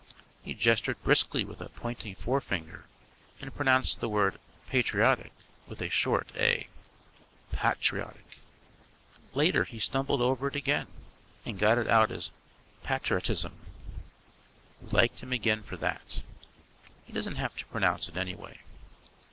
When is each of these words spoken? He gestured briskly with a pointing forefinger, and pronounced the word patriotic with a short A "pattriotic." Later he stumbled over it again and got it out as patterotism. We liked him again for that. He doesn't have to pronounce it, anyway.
He 0.41 0.55
gestured 0.55 1.03
briskly 1.03 1.45
with 1.45 1.61
a 1.61 1.69
pointing 1.69 2.15
forefinger, 2.15 2.85
and 3.39 3.53
pronounced 3.53 3.99
the 4.01 4.09
word 4.09 4.39
patriotic 4.67 5.31
with 5.67 5.79
a 5.79 5.89
short 5.89 6.31
A 6.35 6.65
"pattriotic." 7.51 8.39
Later 9.35 9.63
he 9.63 9.77
stumbled 9.77 10.19
over 10.23 10.47
it 10.47 10.55
again 10.55 10.87
and 11.45 11.59
got 11.59 11.77
it 11.77 11.87
out 11.87 12.09
as 12.09 12.31
patterotism. 12.83 13.51
We 14.81 14.89
liked 14.89 15.19
him 15.19 15.31
again 15.31 15.61
for 15.61 15.77
that. 15.77 16.23
He 17.05 17.13
doesn't 17.13 17.35
have 17.35 17.55
to 17.57 17.65
pronounce 17.67 18.09
it, 18.09 18.17
anyway. 18.17 18.61